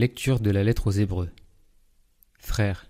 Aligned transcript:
Lecture 0.00 0.40
de 0.40 0.50
la 0.50 0.64
lettre 0.64 0.86
aux 0.86 0.92
Hébreux. 0.92 1.28
Frères, 2.38 2.88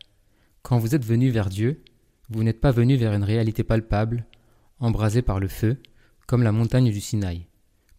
quand 0.62 0.78
vous 0.78 0.94
êtes 0.94 1.04
venus 1.04 1.32
vers 1.32 1.48
Dieu, 1.48 1.82
vous 2.28 2.44
n'êtes 2.44 2.60
pas 2.60 2.70
venus 2.70 3.00
vers 3.00 3.12
une 3.14 3.24
réalité 3.24 3.64
palpable, 3.64 4.26
embrasée 4.78 5.20
par 5.20 5.40
le 5.40 5.48
feu, 5.48 5.82
comme 6.28 6.44
la 6.44 6.52
montagne 6.52 6.92
du 6.92 7.00
Sinaï. 7.00 7.48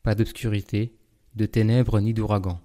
Pas 0.01 0.15
d'obscurité, 0.15 0.95
de 1.35 1.45
ténèbres 1.45 1.99
ni 1.99 2.13
d'ouragan, 2.13 2.61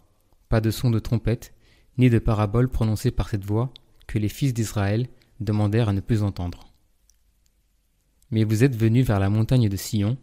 pas 0.49 0.61
de 0.61 0.71
son 0.71 0.91
de 0.91 1.01
trompette, 1.01 1.53
ni 1.99 2.11
de 2.11 2.21
parabole 2.21 2.69
prononcée 2.69 3.11
par 3.11 3.29
cette 3.29 3.45
voix 3.45 3.75
que 4.07 4.21
les 4.21 4.29
fils 4.29 4.55
d'Israël 4.55 5.09
demandèrent 5.41 5.89
à 5.89 5.95
ne 5.95 6.01
plus 6.01 6.23
entendre. 6.23 6.73
Mais 8.31 8.45
vous 8.45 8.63
êtes 8.63 8.77
venus 8.77 9.05
vers 9.05 9.19
la 9.19 9.31
montagne 9.31 9.69
de 9.69 9.77
Sion, 9.77 10.16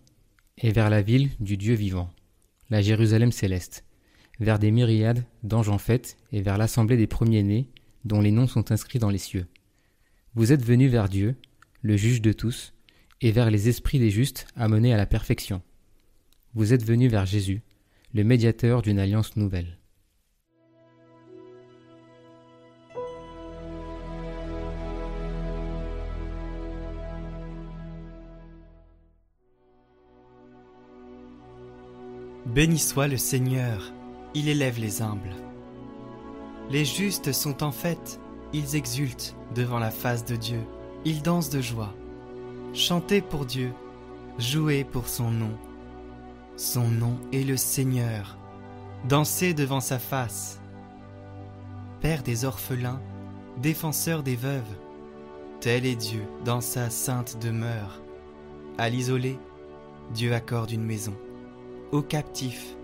et 0.58 0.72
vers 0.72 0.90
la 0.90 1.02
ville 1.02 1.32
du 1.42 1.58
Dieu 1.58 1.74
vivant, 1.74 2.10
la 2.70 2.82
Jérusalem 2.82 3.34
céleste, 3.34 3.84
vers 4.40 4.60
des 4.60 4.72
myriades 4.72 5.26
d'anges 5.44 5.70
en 5.70 5.78
fête 5.78 6.18
et 6.32 6.42
vers 6.42 6.58
l'assemblée 6.58 6.98
des 6.98 7.08
premiers-nés 7.08 7.70
dont 8.06 8.22
les 8.22 8.32
noms 8.32 8.48
sont 8.48 8.72
inscrits 8.72 9.00
dans 9.00 9.10
les 9.10 9.18
cieux. 9.18 9.48
Vous 10.36 10.52
êtes 10.52 10.64
venus 10.64 10.92
vers 10.92 11.10
Dieu, 11.10 11.36
le 11.82 11.96
juge 11.96 12.22
de 12.22 12.34
tous, 12.34 12.74
et 13.22 13.32
vers 13.32 13.50
les 13.50 13.70
esprits 13.70 14.00
des 14.00 14.10
justes 14.10 14.48
amenés 14.56 14.94
à 14.94 14.98
la 14.98 15.06
perfection. 15.06 15.62
Vous 16.56 16.74
êtes 16.74 16.84
venus 16.84 17.10
vers 17.10 17.26
Jésus, 17.26 17.62
le 18.14 18.24
médiateur 18.24 18.82
d'une 18.82 19.00
alliance 19.00 19.36
nouvelle. 19.38 19.78
Béni 32.46 32.78
soit 32.78 33.08
le 33.08 33.18
Seigneur, 33.18 33.94
il 34.36 34.50
élève 34.50 34.80
les 34.80 35.02
humbles. 35.02 35.36
Les 36.70 36.86
justes 36.86 37.32
sont 37.32 37.64
en 37.64 37.72
fête, 37.72 38.20
ils 38.54 38.76
exultent 38.76 39.36
devant 39.54 39.80
la 39.80 39.92
face 39.92 40.26
de 40.26 40.36
Dieu, 40.36 40.62
ils 41.06 41.22
dansent 41.22 41.50
de 41.50 41.62
joie. 41.62 41.94
Chantez 42.74 43.22
pour 43.22 43.46
Dieu, 43.46 43.74
jouez 44.38 44.84
pour 44.84 45.08
son 45.08 45.30
nom. 45.30 45.52
Son 46.56 46.88
nom 46.88 47.18
est 47.32 47.44
le 47.44 47.58
Seigneur, 47.58 48.38
dansez 49.08 49.54
devant 49.54 49.82
sa 49.82 50.00
face. 50.00 50.60
Père 52.02 52.24
des 52.24 52.46
orphelins, 52.46 53.02
défenseur 53.62 54.24
des 54.24 54.36
veuves, 54.36 54.62
tel 55.60 55.86
est 55.86 55.96
Dieu 55.96 56.24
dans 56.44 56.62
sa 56.62 56.90
sainte 56.90 57.38
demeure. 57.42 58.02
À 58.78 58.90
l'isolé, 58.90 59.38
Dieu 60.14 60.34
accorde 60.34 60.72
une 60.72 60.84
maison. 60.84 61.14
Aux 61.92 62.02
captifs, 62.02 62.76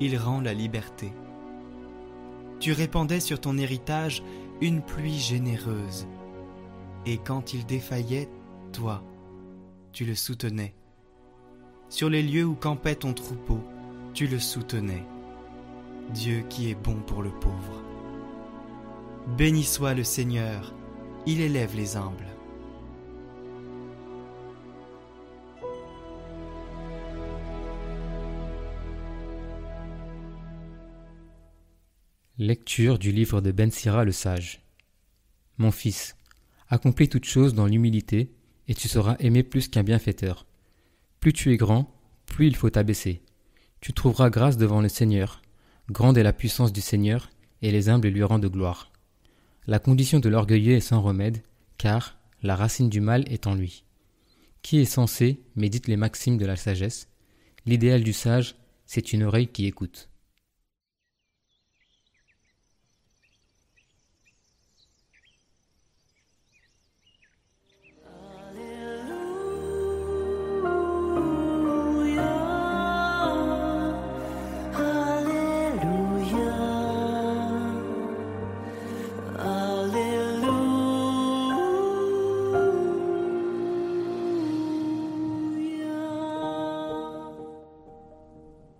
il 0.00 0.16
rend 0.16 0.40
la 0.40 0.54
liberté. 0.54 1.12
Tu 2.60 2.72
répandais 2.72 3.20
sur 3.20 3.40
ton 3.40 3.58
héritage 3.58 4.22
une 4.60 4.82
pluie 4.82 5.18
généreuse, 5.18 6.06
et 7.06 7.18
quand 7.18 7.52
il 7.52 7.66
défaillait, 7.66 8.28
toi, 8.72 9.02
tu 9.92 10.04
le 10.04 10.14
soutenais. 10.14 10.74
Sur 11.88 12.10
les 12.10 12.22
lieux 12.22 12.44
où 12.44 12.54
campait 12.54 12.96
ton 12.96 13.12
troupeau, 13.12 13.60
tu 14.14 14.26
le 14.26 14.38
soutenais. 14.38 15.04
Dieu 16.12 16.44
qui 16.48 16.70
est 16.70 16.74
bon 16.74 16.96
pour 17.06 17.22
le 17.22 17.30
pauvre. 17.30 17.82
Béni 19.36 19.64
soit 19.64 19.94
le 19.94 20.04
Seigneur, 20.04 20.74
il 21.26 21.40
élève 21.40 21.74
les 21.76 21.96
humbles. 21.96 22.33
Lecture 32.38 32.98
du 32.98 33.12
livre 33.12 33.40
de 33.40 33.52
Ben 33.52 33.70
Sira 33.70 34.04
le 34.04 34.10
sage. 34.10 34.60
Mon 35.56 35.70
fils, 35.70 36.16
accomplis 36.68 37.08
toutes 37.08 37.26
choses 37.26 37.54
dans 37.54 37.66
l'humilité, 37.66 38.34
et 38.66 38.74
tu 38.74 38.88
seras 38.88 39.14
aimé 39.20 39.44
plus 39.44 39.68
qu'un 39.68 39.84
bienfaiteur. 39.84 40.44
Plus 41.20 41.32
tu 41.32 41.52
es 41.52 41.56
grand, 41.56 41.94
plus 42.26 42.48
il 42.48 42.56
faut 42.56 42.70
t'abaisser. 42.70 43.22
Tu 43.80 43.92
trouveras 43.92 44.30
grâce 44.30 44.56
devant 44.56 44.80
le 44.80 44.88
Seigneur. 44.88 45.42
Grande 45.92 46.18
est 46.18 46.24
la 46.24 46.32
puissance 46.32 46.72
du 46.72 46.80
Seigneur, 46.80 47.30
et 47.62 47.70
les 47.70 47.88
humbles 47.88 48.08
lui 48.08 48.24
rendent 48.24 48.50
gloire. 48.50 48.90
La 49.68 49.78
condition 49.78 50.18
de 50.18 50.28
l'orgueilleux 50.28 50.74
est 50.74 50.80
sans 50.80 51.02
remède, 51.02 51.40
car 51.78 52.18
la 52.42 52.56
racine 52.56 52.90
du 52.90 53.00
mal 53.00 53.22
est 53.32 53.46
en 53.46 53.54
lui. 53.54 53.84
Qui 54.60 54.80
est 54.80 54.86
censé 54.86 55.40
médite 55.54 55.86
les 55.86 55.96
maximes 55.96 56.38
de 56.38 56.46
la 56.46 56.56
sagesse. 56.56 57.06
L'idéal 57.64 58.02
du 58.02 58.12
sage, 58.12 58.56
c'est 58.86 59.12
une 59.12 59.22
oreille 59.22 59.46
qui 59.46 59.66
écoute. 59.66 60.08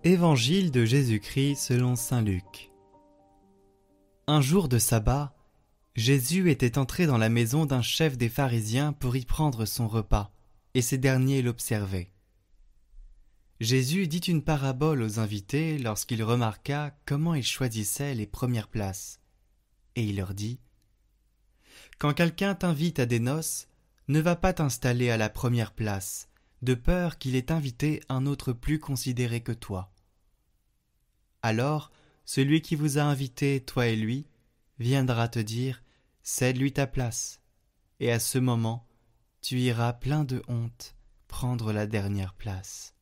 Évangile 0.06 0.70
de 0.70 0.84
Jésus-Christ 0.84 1.56
selon 1.56 1.96
Saint 1.96 2.20
Luc. 2.20 2.70
Un 4.26 4.42
jour 4.42 4.68
de 4.68 4.78
sabbat, 4.78 5.34
Jésus 5.94 6.50
était 6.50 6.76
entré 6.76 7.06
dans 7.06 7.16
la 7.16 7.30
maison 7.30 7.64
d'un 7.64 7.80
chef 7.80 8.18
des 8.18 8.28
pharisiens 8.28 8.92
pour 8.92 9.16
y 9.16 9.24
prendre 9.24 9.64
son 9.64 9.88
repas, 9.88 10.30
et 10.74 10.82
ces 10.82 10.98
derniers 10.98 11.40
l'observaient. 11.40 12.12
Jésus 13.60 14.06
dit 14.06 14.18
une 14.18 14.42
parabole 14.42 15.00
aux 15.00 15.20
invités 15.20 15.78
lorsqu'il 15.78 16.22
remarqua 16.22 16.94
comment 17.06 17.34
ils 17.34 17.42
choisissaient 17.42 18.14
les 18.14 18.26
premières 18.26 18.68
places, 18.68 19.20
et 19.96 20.04
il 20.04 20.16
leur 20.16 20.34
dit 20.34 20.60
Quand 21.98 22.12
quelqu'un 22.12 22.54
t'invite 22.54 22.98
à 22.98 23.06
des 23.06 23.20
noces, 23.20 23.68
ne 24.08 24.20
va 24.20 24.36
pas 24.36 24.52
t'installer 24.52 25.08
à 25.08 25.16
la 25.16 25.30
première 25.30 25.72
place, 25.72 26.28
de 26.60 26.74
peur 26.74 27.16
qu'il 27.16 27.36
ait 27.36 27.50
invité 27.50 28.02
un 28.10 28.26
autre 28.26 28.52
plus 28.52 28.78
considéré 28.78 29.40
que 29.40 29.52
toi. 29.52 29.92
Alors 31.44 31.90
celui 32.24 32.62
qui 32.62 32.74
vous 32.74 32.96
a 32.96 33.02
invité, 33.02 33.62
toi 33.62 33.88
et 33.88 33.96
lui, 33.96 34.26
viendra 34.78 35.28
te 35.28 35.38
dire 35.38 35.82
Cède-lui 36.22 36.72
ta 36.72 36.86
place. 36.86 37.42
Et 38.00 38.10
à 38.10 38.18
ce 38.18 38.38
moment, 38.38 38.88
tu 39.42 39.58
iras 39.60 39.92
plein 39.92 40.24
de 40.24 40.42
honte 40.48 40.96
prendre 41.28 41.70
la 41.70 41.86
dernière 41.86 42.32
place. 42.32 42.94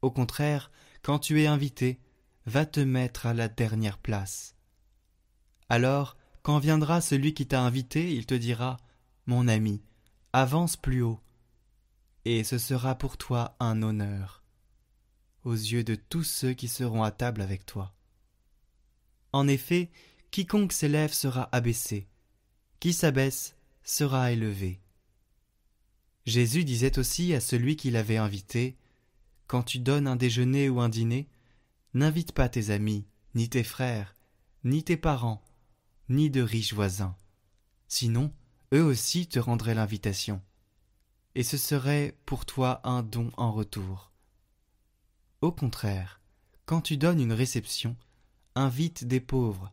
Au 0.00 0.10
contraire, 0.10 0.70
quand 1.02 1.18
tu 1.18 1.42
es 1.42 1.46
invité, 1.46 2.00
va 2.46 2.64
te 2.64 2.80
mettre 2.80 3.26
à 3.26 3.34
la 3.34 3.48
dernière 3.48 3.98
place. 3.98 4.54
Alors, 5.68 6.16
quand 6.40 6.58
viendra 6.58 7.02
celui 7.02 7.34
qui 7.34 7.46
t'a 7.46 7.60
invité, 7.60 8.14
il 8.14 8.24
te 8.24 8.32
dira 8.32 8.78
Mon 9.26 9.48
ami, 9.48 9.82
avance 10.32 10.78
plus 10.78 11.02
haut. 11.02 11.20
Et 12.24 12.42
ce 12.42 12.56
sera 12.56 12.94
pour 12.94 13.18
toi 13.18 13.54
un 13.60 13.82
honneur 13.82 14.37
aux 15.44 15.54
yeux 15.54 15.84
de 15.84 15.94
tous 15.94 16.24
ceux 16.24 16.52
qui 16.52 16.68
seront 16.68 17.02
à 17.02 17.10
table 17.10 17.40
avec 17.40 17.66
toi. 17.66 17.94
En 19.32 19.48
effet, 19.48 19.90
quiconque 20.30 20.72
s'élève 20.72 21.12
sera 21.12 21.48
abaissé, 21.52 22.08
qui 22.80 22.92
s'abaisse 22.92 23.56
sera 23.82 24.32
élevé. 24.32 24.80
Jésus 26.26 26.64
disait 26.64 26.98
aussi 26.98 27.32
à 27.34 27.40
celui 27.40 27.76
qui 27.76 27.90
l'avait 27.90 28.18
invité 28.18 28.76
Quand 29.46 29.62
tu 29.62 29.78
donnes 29.78 30.06
un 30.06 30.16
déjeuner 30.16 30.68
ou 30.68 30.80
un 30.80 30.88
dîner, 30.88 31.28
n'invite 31.94 32.32
pas 32.32 32.48
tes 32.48 32.70
amis, 32.70 33.06
ni 33.34 33.48
tes 33.48 33.64
frères, 33.64 34.14
ni 34.64 34.84
tes 34.84 34.96
parents, 34.96 35.42
ni 36.08 36.30
de 36.30 36.42
riches 36.42 36.74
voisins. 36.74 37.16
Sinon, 37.86 38.32
eux 38.74 38.82
aussi 38.82 39.26
te 39.26 39.38
rendraient 39.38 39.74
l'invitation. 39.74 40.42
Et 41.34 41.42
ce 41.42 41.56
serait 41.56 42.18
pour 42.26 42.44
toi 42.44 42.80
un 42.84 43.02
don 43.02 43.30
en 43.36 43.52
retour. 43.52 44.07
Au 45.40 45.52
contraire, 45.52 46.20
quand 46.66 46.80
tu 46.80 46.96
donnes 46.96 47.20
une 47.20 47.32
réception, 47.32 47.94
invite 48.56 49.04
des 49.04 49.20
pauvres, 49.20 49.70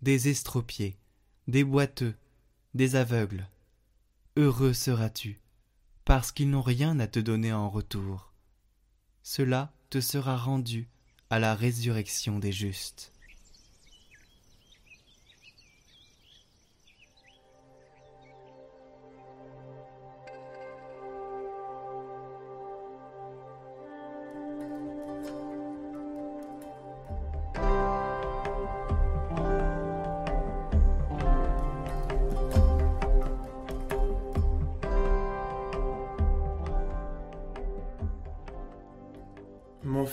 des 0.00 0.28
estropiés, 0.28 0.96
des 1.48 1.64
boiteux, 1.64 2.14
des 2.72 2.96
aveugles. 2.96 3.46
Heureux 4.36 4.72
seras-tu, 4.72 5.38
parce 6.06 6.32
qu'ils 6.32 6.48
n'ont 6.48 6.62
rien 6.62 6.98
à 6.98 7.06
te 7.06 7.18
donner 7.20 7.52
en 7.52 7.68
retour. 7.68 8.32
Cela 9.22 9.70
te 9.90 10.00
sera 10.00 10.38
rendu 10.38 10.88
à 11.28 11.38
la 11.38 11.54
résurrection 11.54 12.38
des 12.38 12.52
justes. 12.52 13.11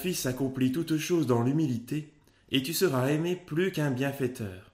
Fils 0.10 0.26
accomplit 0.26 0.72
toutes 0.72 0.98
choses 0.98 1.28
dans 1.28 1.44
l'humilité, 1.44 2.12
et 2.50 2.64
tu 2.64 2.74
seras 2.74 3.12
aimé 3.12 3.36
plus 3.36 3.72
qu'un 3.72 3.92
bienfaiteur. 3.92 4.72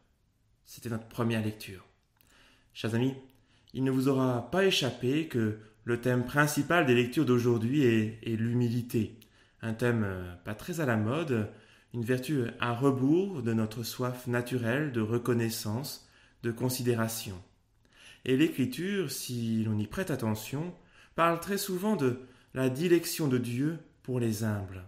C'était 0.66 0.88
notre 0.88 1.10
première 1.10 1.44
lecture. 1.44 1.86
Chers 2.74 2.96
amis, 2.96 3.16
il 3.74 3.84
ne 3.84 3.92
vous 3.92 4.08
aura 4.08 4.50
pas 4.50 4.64
échappé 4.64 5.28
que 5.28 5.58
le 5.84 6.00
thème 6.00 6.24
principal 6.24 6.86
des 6.86 6.96
lectures 6.96 7.26
d'aujourd'hui 7.26 7.84
est, 7.84 8.26
l'humilité. 8.38 9.20
Un 9.62 9.74
thème 9.74 10.06
euh, 10.06 10.36
pas 10.46 10.56
très 10.56 10.80
à 10.80 10.86
la 10.86 10.96
mode, 10.96 11.50
une 11.94 12.06
vertu 12.06 12.46
à 12.62 12.72
rebours 12.72 13.44
de 13.44 13.52
notre 13.52 13.84
soif 13.84 14.28
naturelle 14.28 14.94
de 14.94 15.02
reconnaissance, 15.02 16.08
de 16.44 16.52
considération. 16.52 17.36
Et 18.24 18.38
l'Écriture, 18.38 19.12
si 19.12 19.66
l'on 19.66 19.78
y 19.78 19.86
prête 19.86 20.12
attention, 20.12 20.74
parle 21.14 21.42
très 21.42 21.58
souvent 21.58 21.98
de 21.98 22.22
la 22.54 22.70
dilection 22.70 23.28
de 23.28 23.38
Dieu 23.38 23.80
pour 24.02 24.22
les 24.22 24.46
humbles. 24.46 24.86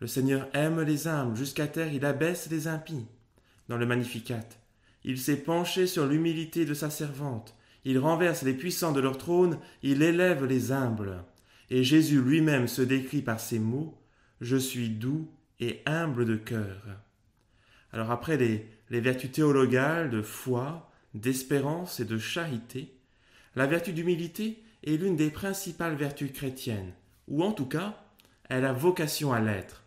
Le 0.00 0.06
Seigneur 0.06 0.48
aime 0.54 0.80
les 0.82 1.08
humbles, 1.08 1.36
jusqu'à 1.36 1.66
terre 1.66 1.92
il 1.92 2.04
abaisse 2.04 2.48
les 2.50 2.68
impies. 2.68 3.06
Dans 3.68 3.76
le 3.76 3.86
Magnificat, 3.86 4.48
il 5.04 5.18
s'est 5.18 5.36
penché 5.36 5.86
sur 5.86 6.06
l'humilité 6.06 6.64
de 6.64 6.74
sa 6.74 6.90
servante, 6.90 7.54
il 7.84 7.98
renverse 7.98 8.42
les 8.42 8.54
puissants 8.54 8.92
de 8.92 9.00
leur 9.00 9.18
trône, 9.18 9.58
il 9.82 10.02
élève 10.02 10.44
les 10.44 10.72
humbles. 10.72 11.24
Et 11.70 11.84
Jésus 11.84 12.20
lui-même 12.20 12.68
se 12.68 12.82
décrit 12.82 13.22
par 13.22 13.40
ces 13.40 13.58
mots 13.58 13.98
Je 14.40 14.56
suis 14.56 14.90
doux 14.90 15.30
et 15.60 15.82
humble 15.86 16.24
de 16.24 16.36
cœur. 16.36 16.82
Alors 17.92 18.10
après 18.10 18.36
les, 18.36 18.68
les 18.90 19.00
vertus 19.00 19.32
théologales 19.32 20.10
de 20.10 20.22
foi, 20.22 20.90
d'espérance 21.14 22.00
et 22.00 22.04
de 22.04 22.18
charité, 22.18 22.94
la 23.56 23.66
vertu 23.66 23.92
d'humilité 23.92 24.62
est 24.84 24.96
l'une 24.96 25.16
des 25.16 25.30
principales 25.30 25.96
vertus 25.96 26.32
chrétiennes, 26.32 26.92
ou 27.26 27.42
en 27.42 27.52
tout 27.52 27.66
cas, 27.66 27.98
elle 28.48 28.64
a 28.64 28.72
vocation 28.72 29.32
à 29.32 29.40
l'être. 29.40 29.84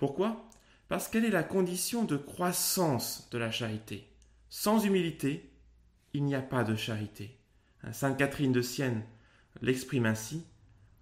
Pourquoi? 0.00 0.48
Parce 0.88 1.08
qu'elle 1.08 1.26
est 1.26 1.30
la 1.30 1.42
condition 1.42 2.04
de 2.04 2.16
croissance 2.16 3.28
de 3.32 3.36
la 3.36 3.50
charité. 3.50 4.08
Sans 4.48 4.82
humilité, 4.82 5.52
il 6.14 6.24
n'y 6.24 6.34
a 6.34 6.40
pas 6.40 6.64
de 6.64 6.74
charité. 6.74 7.36
Sainte 7.92 8.16
Catherine 8.16 8.50
de 8.50 8.62
Sienne 8.62 9.02
l'exprime 9.60 10.06
ainsi 10.06 10.46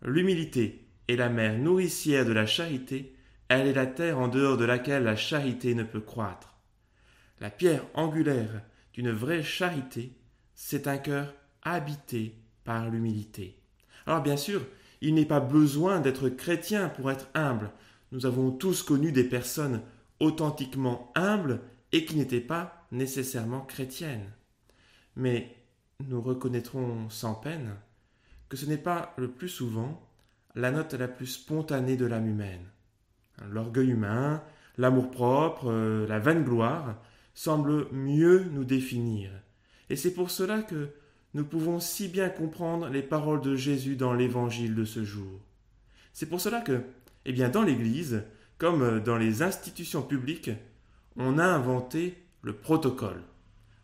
L'humilité 0.03 0.89
est 1.07 1.15
la 1.15 1.29
mère 1.29 1.57
nourricière 1.57 2.27
de 2.27 2.33
la 2.33 2.45
charité, 2.45 3.15
elle 3.47 3.69
est 3.69 3.73
la 3.73 3.87
terre 3.87 4.19
en 4.19 4.27
dehors 4.27 4.57
de 4.57 4.65
laquelle 4.65 5.05
la 5.05 5.15
charité 5.15 5.77
ne 5.77 5.85
peut 5.85 6.01
croître. 6.01 6.59
La 7.39 7.51
pierre 7.51 7.85
angulaire 7.95 8.63
d'une 8.95 9.13
vraie 9.13 9.45
charité, 9.45 10.11
c'est 10.57 10.89
un 10.89 10.99
cœur 10.99 11.35
habité 11.63 12.35
par 12.65 12.91
l'humilité. 12.91 13.63
Alors 14.07 14.23
bien 14.23 14.37
sûr, 14.37 14.67
il 15.01 15.15
n'est 15.15 15.25
pas 15.25 15.39
besoin 15.39 16.01
d'être 16.01 16.29
chrétien 16.31 16.89
pour 16.89 17.13
être 17.13 17.29
humble. 17.35 17.71
Nous 18.13 18.27
avons 18.27 18.51
tous 18.51 18.83
connu 18.83 19.13
des 19.13 19.25
personnes 19.25 19.83
authentiquement 20.21 21.13
humbles 21.15 21.61
et 21.93 22.05
qui 22.05 22.17
n'étaient 22.17 22.41
pas 22.41 22.87
nécessairement 22.91 23.61
chrétiennes. 23.61 24.31
Mais 25.17 25.57
nous 26.07 26.21
reconnaîtrons 26.21 27.11
sans 27.11 27.35
peine 27.35 27.75
que 28.49 28.57
ce 28.57 28.67
n'est 28.67 28.79
pas 28.79 29.15
le 29.19 29.29
plus 29.29 29.49
souvent 29.49 30.01
la 30.55 30.71
note 30.71 30.95
la 30.95 31.09
plus 31.09 31.27
spontanée 31.27 31.97
de 31.97 32.07
l'âme 32.07 32.29
humaine. 32.29 32.65
L'orgueil 33.51 33.91
humain, 33.91 34.43
l'amour-propre, 34.77 35.71
la 36.09 36.19
vaine 36.19 36.45
gloire 36.45 36.97
semblent 37.35 37.89
mieux 37.93 38.45
nous 38.53 38.65
définir. 38.65 39.31
Et 39.91 39.97
c'est 39.97 40.13
pour 40.13 40.31
cela 40.31 40.63
que 40.63 40.89
nous 41.35 41.45
pouvons 41.45 41.79
si 41.79 42.09
bien 42.09 42.29
comprendre 42.29 42.89
les 42.89 43.03
paroles 43.03 43.41
de 43.41 43.55
Jésus 43.55 43.97
dans 43.97 44.15
l'évangile 44.15 44.75
de 44.75 44.85
ce 44.85 45.05
jour. 45.05 45.41
C'est 46.13 46.29
pour 46.29 46.41
cela 46.41 46.61
que, 46.61 46.83
eh 47.25 47.33
dans 47.33 47.63
l'Église, 47.63 48.23
comme 48.59 49.01
dans 49.01 49.17
les 49.17 49.43
institutions 49.43 50.03
publiques, 50.03 50.51
on 51.17 51.39
a 51.39 51.45
inventé 51.45 52.23
le 52.43 52.55
protocole. 52.55 53.23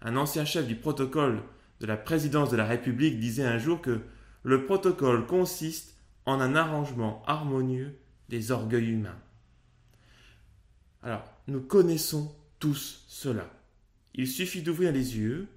Un 0.02 0.16
ancien 0.16 0.44
chef 0.44 0.66
du 0.66 0.76
protocole 0.76 1.42
de 1.80 1.86
la 1.86 1.96
présidence 1.96 2.50
de 2.50 2.56
la 2.56 2.66
République 2.66 3.18
disait 3.18 3.44
un 3.44 3.58
jour 3.58 3.80
que 3.80 4.00
le 4.42 4.64
protocole 4.66 5.26
consiste 5.26 5.96
en 6.26 6.40
un 6.40 6.54
arrangement 6.54 7.22
harmonieux 7.26 7.98
des 8.28 8.50
orgueils 8.50 8.90
humains. 8.90 9.18
Alors, 11.02 11.24
nous 11.48 11.60
connaissons 11.60 12.34
tous 12.58 13.04
cela. 13.08 13.50
Il 14.14 14.28
suffit 14.28 14.62
d'ouvrir 14.62 14.92
les 14.92 15.18
yeux 15.18 15.48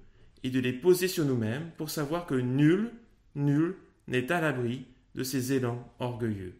et 0.42 0.50
de 0.50 0.60
les 0.60 0.72
poser 0.72 1.08
sur 1.08 1.24
nous-mêmes 1.24 1.70
pour 1.76 1.90
savoir 1.90 2.26
que 2.26 2.34
nul, 2.34 2.90
nul 3.34 3.76
n'est 4.08 4.30
à 4.30 4.40
l'abri 4.40 4.86
de 5.14 5.22
ces 5.22 5.52
élans 5.52 5.90
orgueilleux. 5.98 6.54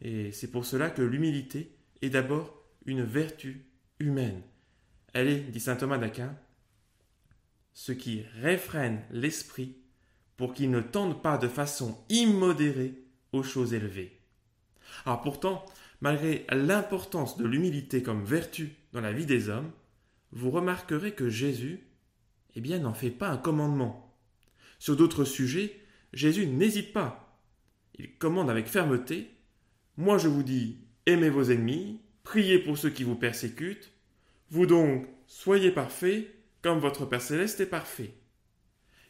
Et 0.00 0.32
c'est 0.32 0.50
pour 0.50 0.64
cela 0.64 0.90
que 0.90 1.02
l'humilité 1.02 1.76
est 2.02 2.10
d'abord 2.10 2.62
une 2.86 3.02
vertu 3.02 3.66
humaine. 3.98 4.42
Elle 5.12 5.28
est, 5.28 5.40
dit 5.40 5.60
saint 5.60 5.76
Thomas 5.76 5.98
d'Aquin, 5.98 6.36
ce 7.74 7.92
qui 7.92 8.22
réfrène 8.40 9.02
l'esprit 9.10 9.76
pour 10.36 10.54
qu'il 10.54 10.70
ne 10.70 10.80
tende 10.80 11.22
pas 11.22 11.38
de 11.38 11.48
façon 11.48 11.98
immodérée 12.08 12.94
aux 13.32 13.42
choses 13.42 13.74
élevées. 13.74 14.18
Alors 15.04 15.20
pourtant, 15.20 15.64
malgré 16.00 16.46
l'importance 16.50 17.36
de 17.36 17.46
l'humilité 17.46 18.02
comme 18.02 18.24
vertu 18.24 18.74
dans 18.92 19.00
la 19.00 19.12
vie 19.12 19.26
des 19.26 19.48
hommes, 19.48 19.70
vous 20.32 20.50
remarquerez 20.50 21.12
que 21.12 21.28
Jésus, 21.28 21.86
eh 22.54 22.60
bien, 22.60 22.78
n'en 22.78 22.94
fait 22.94 23.10
pas 23.10 23.28
un 23.28 23.36
commandement. 23.36 24.16
Sur 24.78 24.96
d'autres 24.96 25.24
sujets, 25.24 25.78
Jésus 26.12 26.46
n'hésite 26.46 26.92
pas. 26.92 27.38
Il 27.98 28.16
commande 28.16 28.50
avec 28.50 28.66
fermeté 28.66 29.30
Moi 30.00 30.16
je 30.16 30.28
vous 30.28 30.42
dis, 30.42 30.78
aimez 31.04 31.28
vos 31.28 31.50
ennemis, 31.50 32.00
priez 32.22 32.58
pour 32.58 32.78
ceux 32.78 32.88
qui 32.88 33.04
vous 33.04 33.16
persécutent, 33.16 33.92
vous 34.48 34.64
donc, 34.64 35.06
soyez 35.26 35.70
parfaits 35.70 36.26
comme 36.62 36.78
votre 36.78 37.04
Père 37.04 37.20
céleste 37.20 37.60
est 37.60 37.66
parfait. 37.66 38.14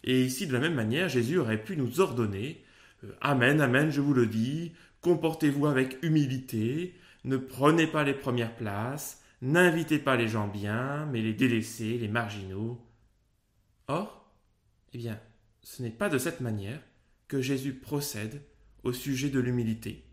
Et 0.02 0.24
ici, 0.24 0.48
de 0.48 0.52
la 0.52 0.58
même 0.58 0.74
manière, 0.74 1.08
Jésus 1.08 1.38
aurait 1.38 1.62
pu 1.62 1.76
nous 1.76 2.00
ordonner 2.00 2.64
euh, 3.04 3.12
Amen, 3.20 3.60
Amen, 3.60 3.92
je 3.92 4.00
vous 4.00 4.14
le 4.14 4.26
dis, 4.26 4.72
comportez-vous 5.00 5.68
avec 5.68 5.96
humilité, 6.02 6.96
ne 7.22 7.36
prenez 7.36 7.86
pas 7.86 8.02
les 8.02 8.14
premières 8.14 8.56
places, 8.56 9.22
n'invitez 9.42 10.00
pas 10.00 10.16
les 10.16 10.26
gens 10.26 10.48
bien, 10.48 11.06
mais 11.12 11.22
les 11.22 11.34
délaissés, 11.34 11.98
les 11.98 12.08
marginaux. 12.08 12.84
Or, 13.86 14.34
eh 14.92 14.98
bien, 14.98 15.20
ce 15.62 15.84
n'est 15.84 15.90
pas 15.90 16.08
de 16.08 16.18
cette 16.18 16.40
manière 16.40 16.82
que 17.28 17.40
Jésus 17.40 17.74
procède 17.74 18.42
au 18.82 18.92
sujet 18.92 19.30
de 19.30 19.38
l'humilité. 19.38 20.09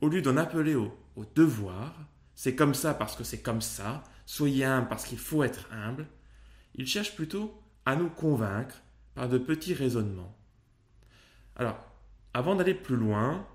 Au 0.00 0.08
lieu 0.08 0.22
d'en 0.22 0.36
appeler 0.36 0.74
au, 0.74 0.92
devoir, 1.34 1.94
c'est 2.34 2.54
comme 2.54 2.74
ça 2.74 2.92
parce 2.92 3.16
que 3.16 3.24
c'est 3.24 3.40
comme 3.40 3.62
ça, 3.62 4.04
soyez 4.26 4.64
humble 4.64 4.88
parce 4.88 5.06
qu'il 5.06 5.18
faut 5.18 5.42
être 5.42 5.68
humble, 5.72 6.06
il 6.74 6.86
cherche 6.86 7.14
plutôt 7.14 7.58
à 7.86 7.96
nous 7.96 8.10
convaincre 8.10 8.76
par 9.14 9.28
de 9.28 9.38
petits 9.38 9.72
raisonnements. 9.72 10.36
Alors, 11.56 11.78
avant 12.34 12.54
d'aller 12.54 12.74
plus 12.74 12.96
loin, 12.96 13.46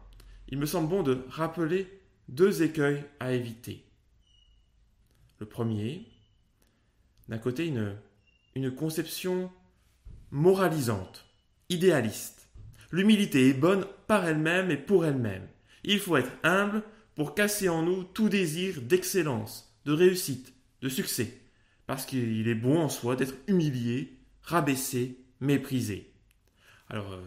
il 0.48 0.58
me 0.58 0.66
semble 0.66 0.90
bon 0.90 1.04
de 1.04 1.24
rappeler 1.30 2.02
deux 2.28 2.64
écueils 2.64 3.06
à 3.20 3.34
éviter. 3.34 3.86
Le 5.40 5.46
premier, 5.46 6.08
d'un 7.30 7.38
côté, 7.38 7.68
une, 7.68 7.96
une 8.56 8.74
conception 8.74 9.52
moralisante, 10.32 11.26
idéaliste. 11.70 12.50
L'humilité 12.92 13.50
est 13.50 13.54
bonne 13.54 13.86
par 14.08 14.26
elle-même 14.26 14.72
et 14.72 14.78
pour 14.78 15.06
elle-même. 15.06 15.48
Il 15.84 16.00
faut 16.00 16.18
être 16.18 16.32
humble 16.44 16.84
pour 17.16 17.36
casser 17.36 17.70
en 17.70 17.84
nous 17.84 18.04
tout 18.04 18.30
désir 18.30 18.82
d'excellence, 18.82 19.76
de 19.86 19.92
réussite, 19.92 20.54
de 20.82 20.90
succès 20.90 21.42
parce 21.92 22.06
qu'il 22.06 22.48
est 22.48 22.56
bon 22.56 22.80
en 22.80 22.88
soi 22.88 23.18
d'être 23.18 23.36
humilié, 23.48 24.18
rabaissé, 24.44 25.18
méprisé. 25.42 26.10
Alors, 26.90 27.12
euh, 27.12 27.22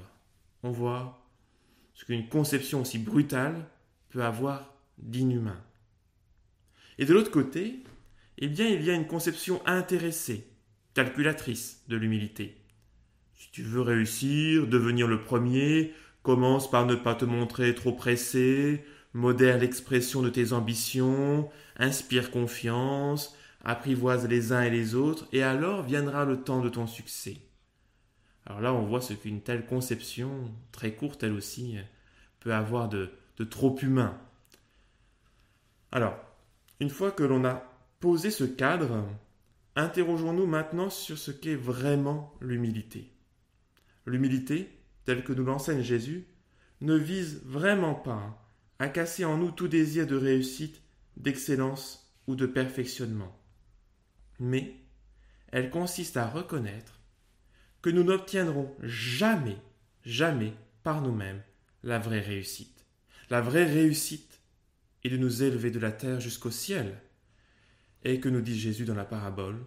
on 0.63 0.71
voit 0.71 1.29
ce 1.93 2.07
qu'une 2.07 2.31
conception 2.31 2.81
aussi 2.81 2.99
brutale 2.99 3.69
peut 4.09 4.25
avoir 4.25 4.75
d'inhumain. 4.97 5.63
Et 6.97 7.05
de 7.05 7.13
l'autre 7.13 7.31
côté, 7.31 7.85
eh 8.39 8.49
bien, 8.49 8.67
il 8.67 8.83
y 8.83 8.89
a 8.89 8.95
une 8.95 9.07
conception 9.07 9.61
intéressée, 9.67 10.49
calculatrice 10.95 11.83
de 11.89 11.97
l'humilité. 11.97 12.57
Si 13.35 13.51
tu 13.51 13.63
veux 13.63 13.83
réussir, 13.83 14.67
devenir 14.67 15.07
le 15.09 15.21
premier, 15.21 15.93
commence 16.25 16.69
par 16.69 16.87
ne 16.87 16.97
pas 16.97 17.15
te 17.15 17.27
montrer 17.27 17.75
trop 17.75 17.93
pressé, 17.93 18.85
modère 19.13 19.59
l'expression 19.59 20.23
de 20.23 20.31
tes 20.31 20.53
ambitions, 20.53 21.49
inspire 21.77 22.33
confiance, 22.33 23.37
apprivoise 23.63 24.27
les 24.27 24.53
uns 24.53 24.63
et 24.63 24.71
les 24.71 24.95
autres, 24.95 25.29
et 25.33 25.43
alors 25.43 25.83
viendra 25.83 26.25
le 26.25 26.41
temps 26.41 26.63
de 26.63 26.71
ton 26.71 26.87
succès. 26.87 27.37
Alors 28.47 28.61
là, 28.63 28.75
on 28.75 28.85
voit 28.85 29.03
ce 29.03 29.13
qu'une 29.13 29.43
telle 29.43 29.67
conception, 29.67 30.51
très 30.73 30.95
courte 30.95 31.23
elle 31.23 31.35
aussi, 31.35 31.77
peut 32.41 32.55
avoir 32.55 32.89
de, 32.89 33.11
trop 33.51 33.77
humain. 33.81 34.19
Alors, 35.93 36.17
une 36.81 36.91
fois 36.91 37.11
que 37.11 37.23
l'on 37.23 37.45
a 37.45 37.63
posé 38.01 38.31
ce 38.31 38.45
cadre, 38.45 39.05
interrogeons-nous 39.77 40.47
maintenant 40.47 40.89
sur 40.89 41.19
ce 41.19 41.31
qu'est 41.31 41.55
vraiment 41.55 42.35
l'humilité. 42.41 43.11
L'humilité, 44.07 44.71
telle 45.05 45.25
que 45.25 45.33
nous 45.33 45.45
l'enseigne 45.45 45.83
Jésus, 45.83 46.27
ne 46.81 46.95
vise 46.95 47.41
vraiment 47.45 47.95
pas 47.95 48.41
à 48.79 48.89
casser 48.89 49.25
en 49.25 49.39
nous 49.39 49.51
tout 49.51 49.69
désir 49.69 50.07
de 50.07 50.17
réussite, 50.17 50.83
d'excellence 51.17 52.13
ou 52.27 52.37
de 52.37 52.47
perfectionnement. 52.47 53.39
Mais 54.41 54.77
elle 55.53 55.71
consiste 55.71 56.17
à 56.17 56.29
reconnaître 56.29 57.01
que 57.83 57.91
nous 57.91 58.03
n'obtiendrons 58.03 58.75
jamais, 58.83 59.59
jamais 60.05 60.55
par 60.83 61.03
nous-mêmes 61.03 61.43
la 61.83 61.99
vraie 61.99 62.21
réussite. 62.21 62.85
La 63.31 63.41
vraie 63.41 63.65
réussite 63.65 64.41
est 65.05 65.11
de 65.11 65.17
nous 65.17 65.43
élever 65.43 65.71
de 65.71 65.79
la 65.79 65.93
terre 65.93 66.21
jusqu'au 66.21 66.51
ciel. 66.51 67.01
Et 68.05 68.21
que 68.21 68.29
nous 68.29 68.41
dit 68.41 68.59
Jésus 68.59 68.85
dans 68.85 68.95
la 68.95 69.05
parabole? 69.05 69.65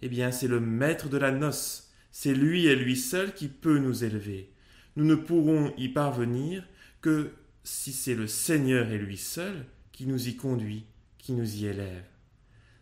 Eh 0.00 0.08
bien, 0.08 0.32
c'est 0.32 0.48
le 0.48 0.60
maître 0.60 1.08
de 1.08 1.18
la 1.18 1.30
noce, 1.30 1.90
c'est 2.10 2.34
lui 2.34 2.66
et 2.66 2.74
lui 2.74 2.96
seul 2.96 3.34
qui 3.34 3.48
peut 3.48 3.78
nous 3.78 4.04
élever. 4.04 4.52
Nous 5.00 5.06
ne 5.06 5.14
pourrons 5.14 5.72
y 5.78 5.88
parvenir 5.88 6.68
que 7.00 7.32
si 7.64 7.90
c'est 7.90 8.14
le 8.14 8.26
Seigneur 8.26 8.90
et 8.90 8.98
lui 8.98 9.16
seul 9.16 9.64
qui 9.92 10.04
nous 10.04 10.28
y 10.28 10.36
conduit, 10.36 10.84
qui 11.16 11.32
nous 11.32 11.56
y 11.56 11.64
élève. 11.64 12.04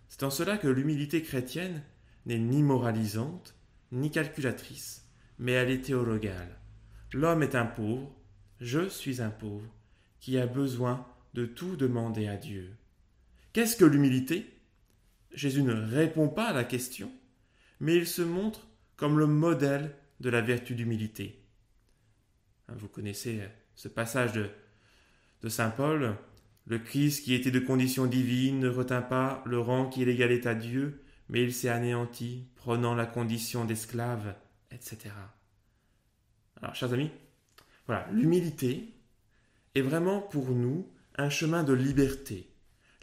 C'est 0.09 0.25
en 0.25 0.31
cela 0.31 0.59
que 0.59 0.67
l'humilité 0.67 1.23
chrétienne 1.23 1.81
n'est 2.27 2.41
ni 2.41 2.65
moralisante, 2.65 3.55
ni 3.93 4.11
calculatrice, 4.11 5.09
mais 5.39 5.53
elle 5.53 5.71
est 5.71 5.83
théologale. 5.83 6.59
L'homme 7.13 7.45
est 7.45 7.55
un 7.55 7.67
pauvre, 7.67 8.13
je 8.61 8.89
suis 8.89 9.23
un 9.23 9.31
pauvre, 9.31 9.73
qui 10.19 10.39
a 10.39 10.47
besoin 10.49 11.07
de 11.35 11.47
tout 11.47 11.77
demander 11.77 12.27
à 12.27 12.37
Dieu. 12.37 12.75
Qu'est-ce 13.53 13.77
que 13.77 13.85
l'humilité? 13.85 14.45
Jésus 15.35 15.63
ne 15.63 15.73
répond 15.73 16.27
pas 16.27 16.47
à 16.49 16.53
la 16.53 16.65
question, 16.65 17.13
mais 17.79 17.95
il 17.95 18.09
se 18.09 18.23
montre 18.23 18.67
comme 18.97 19.21
le 19.21 19.29
modèle 19.29 19.95
de 20.19 20.31
la 20.31 20.41
vertu 20.41 20.75
d'humilité. 20.75 21.45
Vous 22.77 22.89
connaissez 22.89 23.41
ce 23.75 23.89
passage 23.89 24.33
de, 24.33 25.49
Saint 25.49 25.71
Paul. 25.71 26.17
Le 26.67 26.79
Christ 26.79 27.25
qui 27.25 27.33
était 27.33 27.51
de 27.51 27.61
condition 27.61 28.07
divine 28.07 28.61
ne 28.61 28.69
retint 28.69 29.01
pas 29.01 29.43
le 29.47 29.59
rang 29.59 29.87
qui 29.87 30.05
l'égalait 30.05 30.47
à 30.47 30.55
Dieu, 30.55 31.03
mais 31.31 31.43
il 31.43 31.55
s'est 31.55 31.71
anéanti, 31.71 32.45
prenant 32.57 32.95
la 32.95 33.07
condition 33.07 33.65
d'esclave, 33.65 34.35
etc. 34.71 35.15
Alors, 36.61 36.75
chers 36.75 36.93
amis, 36.93 37.11
voilà, 37.87 38.07
l'humilité 38.13 38.93
est 39.75 39.81
vraiment 39.81 40.21
pour 40.21 40.51
nous 40.51 40.87
un 41.17 41.31
chemin 41.31 41.65
de 41.65 41.73
liberté. 41.73 42.51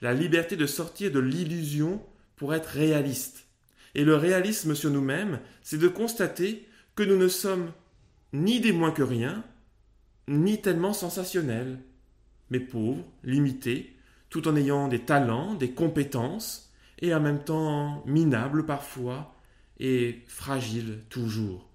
La 0.01 0.13
liberté 0.13 0.55
de 0.57 0.67
sortir 0.67 1.11
de 1.11 1.19
l'illusion 1.19 2.05
pour 2.35 2.53
être 2.53 2.67
réaliste. 2.67 3.47
Et 3.95 4.03
le 4.03 4.15
réalisme 4.15 4.75
sur 4.75 4.91
nous-mêmes, 4.91 5.39
c'est 5.63 5.79
de 5.79 5.87
constater 5.87 6.67
que 6.95 7.03
nous 7.03 7.17
ne 7.17 7.29
sommes 7.29 7.71
ni 8.33 8.59
des 8.59 8.73
moins 8.73 8.91
que 8.91 9.03
rien, 9.03 9.43
ni 10.27 10.61
tellement 10.61 10.93
sensationnels, 10.93 11.79
mais 12.49 12.59
pauvres, 12.59 13.03
limités, 13.23 13.95
tout 14.29 14.47
en 14.47 14.55
ayant 14.55 14.87
des 14.87 14.99
talents, 14.99 15.53
des 15.53 15.71
compétences, 15.71 16.73
et 16.99 17.13
en 17.13 17.19
même 17.19 17.43
temps 17.43 18.03
minables 18.05 18.65
parfois, 18.65 19.35
et 19.79 20.23
fragiles 20.27 21.03
toujours. 21.09 21.69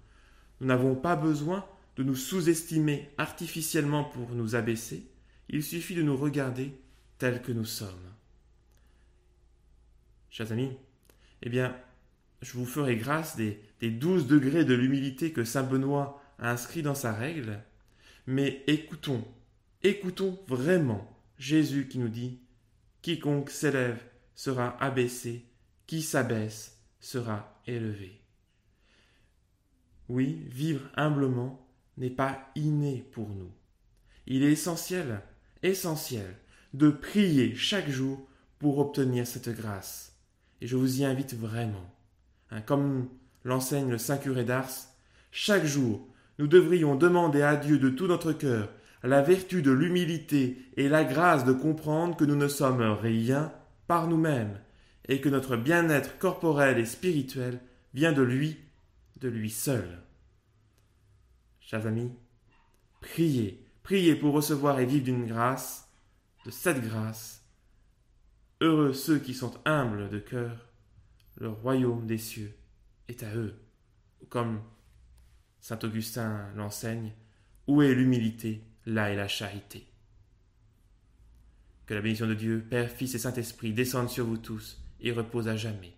Nous 0.59 0.67
n'avons 0.67 0.95
pas 0.95 1.15
besoin 1.15 1.65
de 1.97 2.03
nous 2.03 2.15
sous-estimer 2.15 3.09
artificiellement 3.17 4.03
pour 4.03 4.31
nous 4.31 4.55
abaisser, 4.55 5.07
il 5.49 5.63
suffit 5.63 5.95
de 5.95 6.01
nous 6.01 6.15
regarder 6.15 6.73
tels 7.17 7.41
que 7.41 7.51
nous 7.51 7.65
sommes. 7.65 7.89
Chers 10.29 10.51
amis, 10.51 10.71
eh 11.41 11.49
bien, 11.49 11.75
je 12.41 12.53
vous 12.53 12.65
ferai 12.65 12.95
grâce 12.95 13.35
des, 13.35 13.61
des 13.81 13.91
douze 13.91 14.27
degrés 14.27 14.65
de 14.65 14.73
l'humilité 14.73 15.33
que 15.33 15.43
Saint 15.43 15.63
Benoît 15.63 16.21
a 16.39 16.51
inscrit 16.51 16.81
dans 16.81 16.95
sa 16.95 17.11
règle, 17.11 17.59
mais 18.27 18.63
écoutons, 18.67 19.23
écoutons 19.83 20.39
vraiment 20.47 21.07
Jésus 21.37 21.87
qui 21.87 21.99
nous 21.99 22.09
dit 22.09 22.39
Quiconque 23.01 23.49
s'élève 23.49 24.01
sera 24.35 24.81
abaissé, 24.83 25.45
qui 25.87 26.01
s'abaisse 26.01 26.77
sera 26.99 27.61
élevé. 27.67 28.21
Oui, 30.07 30.43
vivre 30.47 30.89
humblement 30.95 31.67
n'est 31.97 32.09
pas 32.09 32.51
inné 32.55 33.05
pour 33.11 33.29
nous. 33.29 33.51
Il 34.27 34.43
est 34.43 34.51
essentiel, 34.51 35.21
essentiel, 35.63 36.35
de 36.73 36.89
prier 36.89 37.55
chaque 37.55 37.89
jour 37.89 38.27
pour 38.59 38.77
obtenir 38.77 39.25
cette 39.25 39.49
grâce. 39.49 40.15
Et 40.61 40.67
je 40.67 40.75
vous 40.75 41.01
y 41.01 41.05
invite 41.05 41.33
vraiment. 41.33 41.89
Hein, 42.51 42.61
comme 42.61 43.09
l'enseigne 43.43 43.89
le 43.89 43.97
Saint 43.97 44.17
curé 44.17 44.43
d'Ars, 44.43 44.69
chaque 45.31 45.65
jour, 45.65 46.07
nous 46.41 46.47
devrions 46.47 46.95
demander 46.95 47.43
à 47.43 47.55
Dieu 47.55 47.77
de 47.77 47.89
tout 47.91 48.07
notre 48.07 48.33
cœur 48.33 48.67
la 49.03 49.21
vertu 49.21 49.61
de 49.61 49.69
l'humilité 49.69 50.57
et 50.75 50.89
la 50.89 51.03
grâce 51.03 51.45
de 51.45 51.53
comprendre 51.53 52.17
que 52.17 52.25
nous 52.25 52.35
ne 52.35 52.47
sommes 52.47 52.81
rien 52.81 53.53
par 53.85 54.07
nous-mêmes 54.07 54.59
et 55.07 55.21
que 55.21 55.29
notre 55.29 55.55
bien-être 55.55 56.17
corporel 56.17 56.79
et 56.79 56.85
spirituel 56.87 57.59
vient 57.93 58.11
de 58.11 58.23
lui, 58.23 58.57
de 59.19 59.29
lui 59.29 59.51
seul. 59.51 59.85
Chers 61.59 61.85
amis, 61.85 62.11
priez, 63.01 63.63
priez 63.83 64.15
pour 64.15 64.33
recevoir 64.33 64.79
et 64.79 64.87
vivre 64.87 65.05
d'une 65.05 65.27
grâce, 65.27 65.91
de 66.47 66.49
cette 66.49 66.81
grâce. 66.81 67.45
Heureux 68.61 68.93
ceux 68.93 69.19
qui 69.19 69.35
sont 69.35 69.53
humbles 69.65 70.09
de 70.09 70.17
cœur, 70.17 70.69
le 71.37 71.49
royaume 71.49 72.07
des 72.07 72.17
cieux 72.17 72.57
est 73.09 73.21
à 73.21 73.35
eux. 73.35 73.53
Comme 74.29 74.59
saint 75.61 75.79
Augustin 75.83 76.49
l'enseigne, 76.55 77.13
où 77.67 77.81
est 77.81 77.93
l'humilité, 77.93 78.63
là 78.85 79.11
est 79.11 79.15
la 79.15 79.27
charité. 79.27 79.85
Que 81.85 81.93
la 81.93 82.01
bénédiction 82.01 82.27
de 82.27 82.33
Dieu, 82.33 82.65
Père, 82.69 82.89
Fils 82.89 83.15
et 83.15 83.19
Saint-Esprit 83.19 83.71
descende 83.71 84.09
sur 84.09 84.25
vous 84.25 84.37
tous 84.37 84.81
et 84.99 85.11
repose 85.11 85.47
à 85.47 85.55
jamais. 85.55 85.93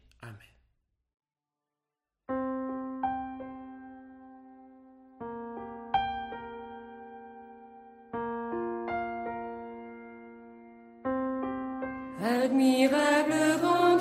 Admirable 12.23 13.59
grandeur. 13.59 13.92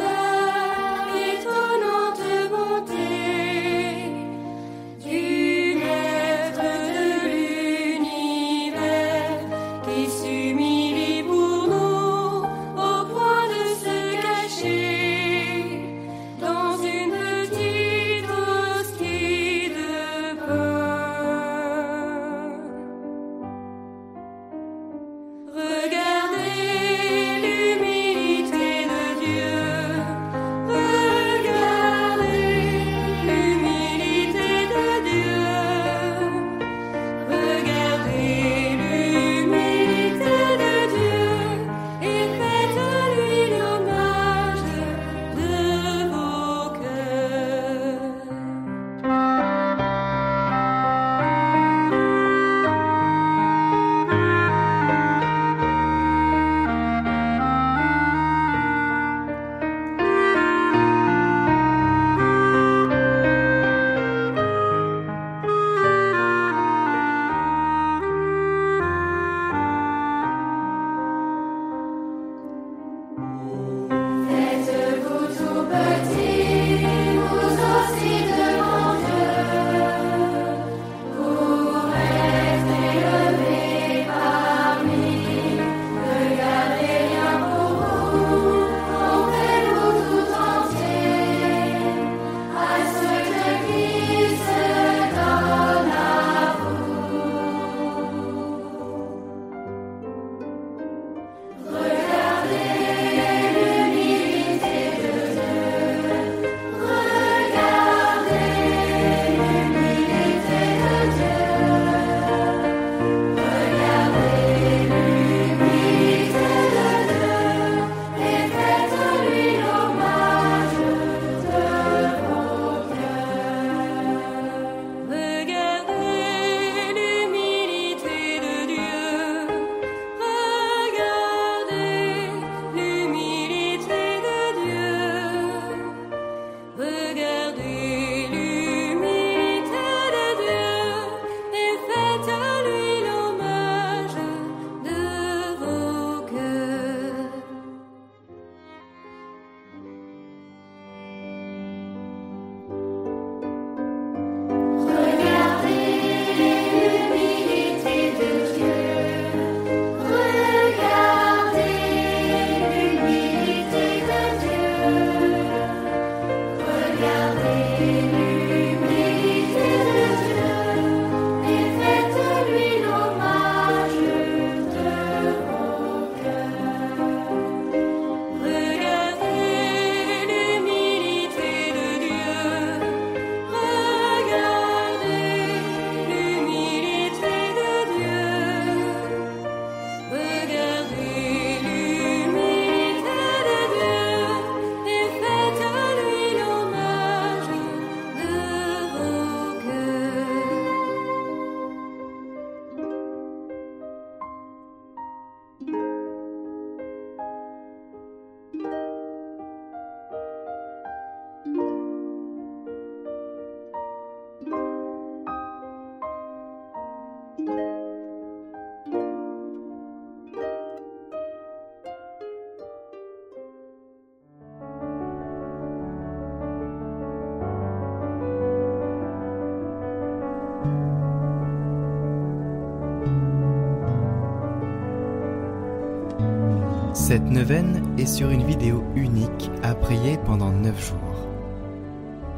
Cette 237.12 237.30
neuvaine 237.30 237.94
est 237.98 238.06
sur 238.06 238.30
une 238.30 238.46
vidéo 238.46 238.82
unique 238.96 239.50
à 239.62 239.74
prier 239.74 240.16
pendant 240.24 240.50
neuf 240.50 240.88
jours. 240.88 241.28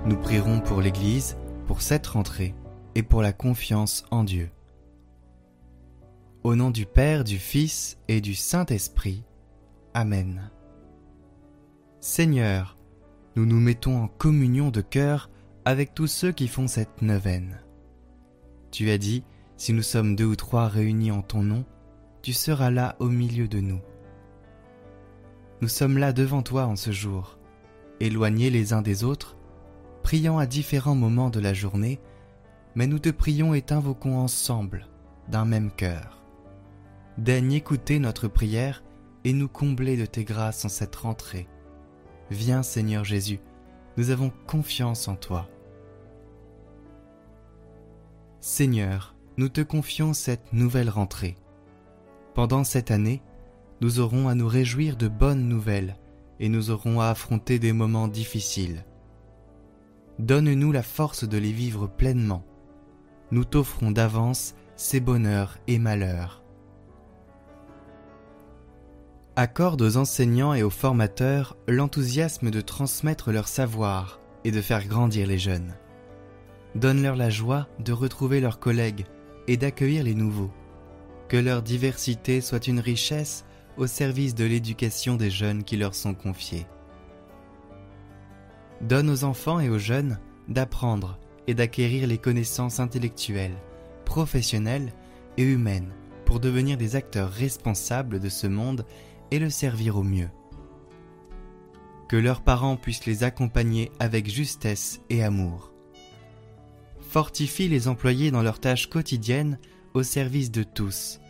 Nous 0.05 0.17
prierons 0.17 0.59
pour 0.59 0.81
l'Église, 0.81 1.37
pour 1.69 1.81
cette 1.81 2.09
rentrée 2.09 2.57
et 2.97 3.05
pour 3.05 3.23
la 3.23 3.33
confiance 3.33 4.05
en 4.11 4.25
Dieu. 4.25 4.51
Au 6.43 6.57
nom 6.57 6.73
du 6.73 6.87
Père, 6.87 7.23
du 7.23 7.39
Fils 7.39 7.99
et 8.09 8.21
du 8.21 8.35
Saint-Esprit. 8.35 9.23
Amen. 9.95 10.51
Seigneur, 12.01 12.77
nous 13.37 13.47
nous 13.47 13.61
mettons 13.61 14.03
en 14.03 14.09
communion 14.09 14.71
de 14.71 14.81
cœur 14.81 15.31
avec 15.65 15.95
tous 15.95 16.09
ceux 16.09 16.33
qui 16.33 16.49
font 16.49 16.67
cette 16.67 17.01
neuvaine. 17.01 17.61
Tu 18.73 18.91
as 18.91 18.99
dit, 18.99 19.23
si 19.57 19.73
nous 19.73 19.83
sommes 19.83 20.17
deux 20.17 20.27
ou 20.27 20.35
trois 20.35 20.67
réunis 20.67 21.13
en 21.13 21.23
ton 21.23 21.45
nom, 21.45 21.65
tu 22.23 22.33
seras 22.33 22.73
là 22.73 22.97
au 22.99 23.09
milieu 23.09 23.47
de 23.47 23.61
nous. 23.61 23.81
Nous 25.65 25.71
sommes 25.71 25.97
là 25.97 26.13
devant 26.13 26.43
toi 26.43 26.67
en 26.67 26.77
ce 26.77 26.91
jour, 26.91 27.39
éloignés 27.99 28.51
les 28.51 28.75
uns 28.75 28.83
des 28.83 29.03
autres, 29.03 29.35
priant 30.03 30.37
à 30.37 30.45
différents 30.45 30.95
moments 30.95 31.31
de 31.31 31.41
la 31.41 31.55
journée, 31.55 32.01
mais 32.75 32.87
nous 32.87 32.99
te 32.99 33.09
prions 33.09 33.55
et 33.55 33.63
t'invoquons 33.63 34.19
ensemble, 34.19 34.87
d'un 35.31 35.47
même 35.47 35.71
cœur. 35.71 36.23
Daigne 37.17 37.55
écouter 37.55 37.99
notre 37.99 38.29
prière 38.29 38.85
et 39.25 39.33
nous 39.33 39.49
combler 39.49 39.97
de 39.97 40.05
tes 40.05 40.23
grâces 40.23 40.67
en 40.67 40.69
cette 40.69 40.97
rentrée. 40.97 41.49
Viens 42.31 42.63
Seigneur 42.63 43.03
Jésus, 43.03 43.41
nous 43.97 44.11
avons 44.11 44.33
confiance 44.47 45.09
en 45.09 45.17
toi. 45.17 45.49
Seigneur, 48.43 49.15
nous 49.39 49.49
te 49.49 49.63
confions 49.63 50.13
cette 50.13 50.53
nouvelle 50.53 50.91
rentrée. 50.91 51.37
Pendant 52.35 52.65
cette 52.65 52.91
année, 52.91 53.23
nous 53.85 54.01
aurons 54.01 54.29
à 54.29 54.35
nous 54.35 54.49
réjouir 54.49 54.97
de 54.97 55.09
bonnes 55.09 55.47
nouvelles 55.47 55.99
et 56.41 56.49
nous 56.49 56.71
aurons 56.71 57.03
à 57.03 57.09
affronter 57.09 57.59
des 57.59 57.75
moments 57.75 58.09
difficiles. 58.09 58.83
Donne-nous 60.19 60.73
la 60.73 60.83
force 60.83 61.29
de 61.29 61.37
les 61.37 61.53
vivre 61.53 61.87
pleinement. 61.87 62.47
Nous 63.31 63.45
t'offrons 63.45 63.91
d'avance 63.91 64.55
ces 64.75 65.01
bonheurs 65.01 65.59
et 65.67 65.79
malheurs. 65.79 66.43
Accorde 69.37 69.83
aux 69.83 69.99
enseignants 69.99 70.55
et 70.55 70.63
aux 70.63 70.71
formateurs 70.71 71.55
l'enthousiasme 71.69 72.51
de 72.51 72.63
transmettre 72.63 73.33
leur 73.33 73.49
savoir 73.49 74.19
et 74.45 74.51
de 74.51 74.63
faire 74.63 74.87
grandir 74.87 75.27
les 75.27 75.39
jeunes. 75.39 75.75
Donne-leur 76.75 77.17
la 77.17 77.29
joie 77.29 77.69
de 77.81 77.93
retrouver 77.93 78.41
leurs 78.41 78.61
collègues 78.61 79.05
et 79.47 79.59
d'accueillir 79.59 80.05
les 80.05 80.15
nouveaux. 80.15 80.53
Que 81.29 81.37
leur 81.37 81.61
diversité 81.61 82.41
soit 82.41 82.67
une 82.67 82.81
richesse 82.81 83.45
au 83.77 83.87
service 83.87 84.35
de 84.35 84.45
l'éducation 84.45 85.17
des 85.17 85.31
jeunes 85.31 85.65
qui 85.65 85.77
leur 85.77 85.95
sont 85.95 86.15
confiés. 86.15 86.67
Donne 88.81 89.11
aux 89.11 89.25
enfants 89.25 89.61
et 89.61 89.69
aux 89.69 89.79
jeunes 89.79 90.19
d'apprendre 90.49 91.19
et 91.47 91.55
d'acquérir 91.55 92.07
les 92.07 92.19
connaissances 92.19 92.81
intellectuelles, 92.81 93.57
professionnelles 94.05 94.93
et 95.37 95.43
humaines 95.43 95.93
pour 96.25 96.41
devenir 96.41 96.77
des 96.77 96.97
acteurs 96.97 97.31
responsables 97.31 98.21
de 98.21 98.29
ce 98.29 98.47
monde 98.47 98.85
et 99.31 99.39
le 99.39 99.51
servir 99.51 99.97
au 99.97 100.03
mieux. 100.03 100.31
Que 102.09 102.17
leurs 102.17 102.43
parents 102.43 102.77
puissent 102.77 103.07
les 103.07 103.25
accompagner 103.25 103.91
avec 103.99 104.31
justesse 104.31 105.01
et 105.11 105.23
amour. 105.23 105.73
Fortifie 107.01 107.69
les 107.69 107.89
employés 107.89 108.31
dans 108.31 108.43
leurs 108.43 108.61
tâches 108.61 108.89
quotidiennes 108.89 109.59
au 109.95 110.03
service 110.03 110.51
de 110.51 110.63
tous. 110.63 111.21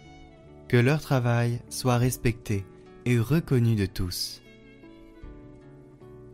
Que 0.75 0.81
leur 0.81 1.01
travail 1.01 1.61
soit 1.69 1.99
respecté 1.99 2.67
et 3.05 3.21
reconnu 3.21 3.77
de 3.77 3.87
tous. 3.87 4.43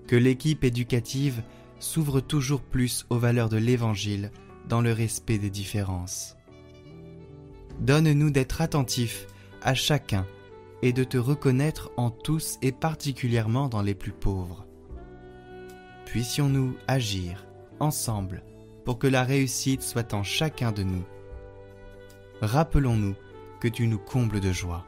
Que 0.07 0.17
l'équipe 0.17 0.65
éducative 0.65 1.43
s'ouvre 1.79 2.23
toujours 2.23 2.63
plus 2.63 3.05
aux 3.11 3.19
valeurs 3.19 3.51
de 3.51 3.59
l'Évangile 3.59 4.31
dans 4.67 4.81
le 4.81 4.95
respect 4.95 5.37
des 5.37 5.51
différences. 5.51 6.39
Donne-nous 7.81 8.31
d'être 8.31 8.63
attentifs 8.63 9.27
à 9.61 9.75
chacun 9.75 10.27
et 10.81 10.95
de 10.95 11.05
te 11.05 11.19
reconnaître 11.19 11.91
en 11.99 12.09
tous 12.09 12.57
et 12.63 12.73
particulièrement 12.73 13.69
dans 13.69 13.83
les 13.83 13.95
plus 13.95 14.13
pauvres. 14.13 14.65
Puissions-nous 16.07 16.79
agir 16.89 17.45
ensemble 17.79 18.43
pour 18.87 18.99
que 18.99 19.07
la 19.07 19.23
réussite 19.23 19.83
soit 19.83 20.15
en 20.15 20.23
chacun 20.23 20.73
de 20.73 20.83
nous. 20.83 21.05
Rappelons-nous 22.41 23.17
que 23.61 23.69
tu 23.69 23.87
nous 23.87 23.99
combles 23.99 24.41
de 24.41 24.53
joie. 24.53 24.85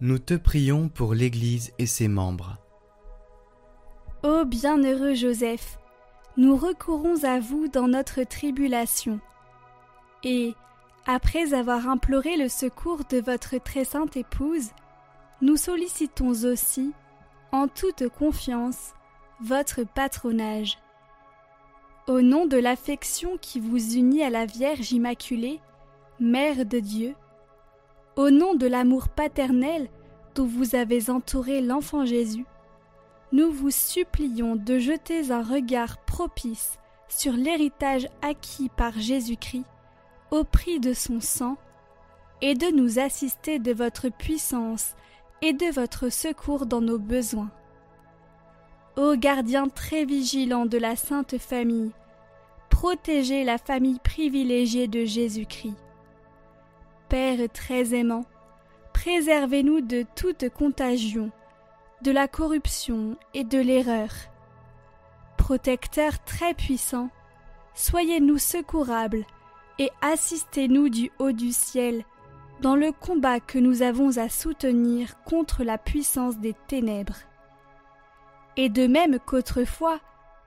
Nous 0.00 0.18
te 0.18 0.34
prions 0.34 0.88
pour 0.88 1.12
l'Église 1.12 1.72
et 1.78 1.86
ses 1.86 2.08
membres. 2.08 2.56
Ô 4.22 4.44
bienheureux 4.44 5.14
Joseph, 5.14 5.78
nous 6.36 6.56
recourons 6.56 7.24
à 7.24 7.40
vous 7.40 7.68
dans 7.68 7.88
notre 7.88 8.22
tribulation. 8.22 9.20
Et, 10.22 10.54
après 11.06 11.52
avoir 11.52 11.88
imploré 11.88 12.36
le 12.36 12.48
secours 12.48 13.02
de 13.10 13.20
votre 13.20 13.58
très 13.58 13.84
sainte 13.84 14.16
épouse, 14.16 14.70
nous 15.40 15.56
sollicitons 15.56 16.44
aussi, 16.44 16.92
en 17.50 17.66
toute 17.66 18.08
confiance, 18.08 18.92
votre 19.40 19.82
patronage. 19.84 20.78
Au 22.08 22.22
nom 22.22 22.46
de 22.46 22.56
l'affection 22.56 23.36
qui 23.36 23.60
vous 23.60 23.94
unit 23.94 24.22
à 24.22 24.30
la 24.30 24.46
Vierge 24.46 24.92
Immaculée, 24.92 25.60
Mère 26.18 26.64
de 26.64 26.78
Dieu, 26.78 27.14
au 28.16 28.30
nom 28.30 28.54
de 28.54 28.66
l'amour 28.66 29.10
paternel 29.10 29.90
dont 30.34 30.46
vous 30.46 30.74
avez 30.74 31.10
entouré 31.10 31.60
l'enfant 31.60 32.06
Jésus, 32.06 32.46
nous 33.30 33.52
vous 33.52 33.70
supplions 33.70 34.56
de 34.56 34.78
jeter 34.78 35.30
un 35.30 35.42
regard 35.42 35.98
propice 36.06 36.78
sur 37.10 37.34
l'héritage 37.34 38.08
acquis 38.22 38.70
par 38.70 38.98
Jésus-Christ 38.98 39.66
au 40.30 40.44
prix 40.44 40.80
de 40.80 40.94
son 40.94 41.20
sang, 41.20 41.58
et 42.40 42.54
de 42.54 42.74
nous 42.74 42.98
assister 42.98 43.58
de 43.58 43.72
votre 43.72 44.08
puissance 44.08 44.94
et 45.42 45.52
de 45.52 45.66
votre 45.74 46.08
secours 46.08 46.64
dans 46.64 46.80
nos 46.80 46.98
besoins. 46.98 47.50
Ô 48.98 49.14
gardien 49.14 49.68
très 49.68 50.04
vigilant 50.04 50.66
de 50.66 50.76
la 50.76 50.96
Sainte 50.96 51.38
Famille, 51.38 51.92
protégez 52.68 53.44
la 53.44 53.56
famille 53.56 54.00
privilégiée 54.00 54.88
de 54.88 55.04
Jésus-Christ. 55.04 55.76
Père 57.08 57.38
très 57.54 57.94
aimant, 57.94 58.24
préservez-nous 58.92 59.82
de 59.82 60.04
toute 60.16 60.48
contagion, 60.48 61.30
de 62.02 62.10
la 62.10 62.26
corruption 62.26 63.16
et 63.34 63.44
de 63.44 63.60
l'erreur. 63.60 64.10
Protecteur 65.36 66.18
très 66.24 66.54
puissant, 66.54 67.08
soyez-nous 67.74 68.38
secourables 68.38 69.26
et 69.78 69.90
assistez-nous 70.02 70.88
du 70.88 71.12
haut 71.20 71.30
du 71.30 71.52
ciel 71.52 72.02
dans 72.62 72.74
le 72.74 72.90
combat 72.90 73.38
que 73.38 73.60
nous 73.60 73.82
avons 73.82 74.18
à 74.18 74.28
soutenir 74.28 75.22
contre 75.22 75.62
la 75.62 75.78
puissance 75.78 76.38
des 76.38 76.56
ténèbres. 76.66 77.27
Et 78.58 78.68
de 78.68 78.88
même 78.88 79.20
qu'autrefois 79.24 80.00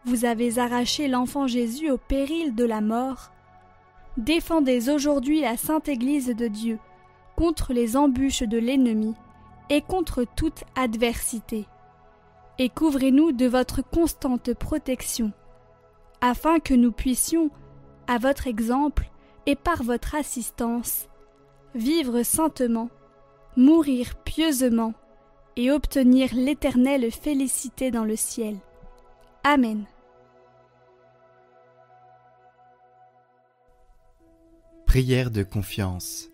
vous 0.04 0.26
avez 0.26 0.60
arraché 0.60 1.08
l'enfant 1.08 1.48
Jésus 1.48 1.90
au 1.90 1.98
péril 1.98 2.54
de 2.56 2.66
la 2.66 2.82
mort, 2.82 3.32
défendez 4.18 4.90
aujourd'hui 4.90 5.40
la 5.40 5.56
sainte 5.56 5.88
Église 5.88 6.28
de 6.28 6.48
Dieu 6.48 6.78
contre 7.38 7.72
les 7.72 7.96
embûches 7.96 8.44
de 8.44 8.58
l'ennemi 8.58 9.16
et 9.70 9.82
contre 9.82 10.26
toute 10.36 10.66
adversité. 10.76 11.68
Et 12.60 12.68
couvrez-nous 12.68 13.32
de 13.32 13.46
votre 13.46 13.82
constante 13.82 14.54
protection, 14.56 15.32
afin 16.20 16.60
que 16.60 16.74
nous 16.74 16.92
puissions, 16.92 17.50
à 18.08 18.18
votre 18.18 18.46
exemple 18.46 19.10
et 19.46 19.56
par 19.56 19.84
votre 19.84 20.16
assistance, 20.16 21.08
vivre 21.76 22.24
saintement, 22.24 22.90
mourir 23.56 24.16
pieusement 24.26 24.94
et 25.56 25.72
obtenir 25.72 26.34
l'éternelle 26.34 27.12
félicité 27.12 27.92
dans 27.92 28.06
le 28.06 28.16
ciel. 28.16 28.58
Amen. 29.44 29.86
Prière 34.86 35.32
de 35.32 35.44
confiance. 35.44 36.30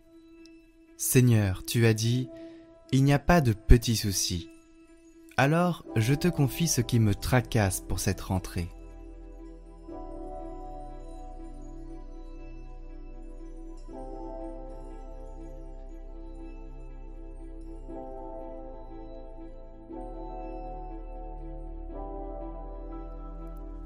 Seigneur, 0.98 1.64
tu 1.66 1.86
as 1.86 1.94
dit, 1.94 2.30
il 2.92 3.04
n'y 3.04 3.14
a 3.14 3.20
pas 3.20 3.40
de 3.42 3.54
petits 3.54 3.96
soucis. 3.96 4.50
Alors 5.38 5.86
je 5.96 6.16
te 6.16 6.28
confie 6.28 6.68
ce 6.68 6.82
qui 6.82 7.00
me 7.00 7.14
tracasse 7.14 7.82
pour 7.82 8.00
cette 8.00 8.22
rentrée. 8.22 8.70